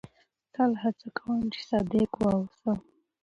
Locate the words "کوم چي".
1.17-1.61